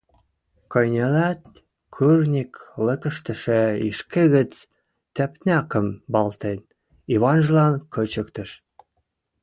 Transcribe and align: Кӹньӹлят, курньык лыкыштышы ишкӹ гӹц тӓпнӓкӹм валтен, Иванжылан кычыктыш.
Кӹньӹлят, 0.71 1.41
курньык 1.95 2.53
лыкыштышы 2.85 3.61
ишкӹ 3.89 4.23
гӹц 4.35 4.53
тӓпнӓкӹм 5.15 5.87
валтен, 6.13 6.59
Иванжылан 7.13 7.73
кычыктыш. 7.93 8.51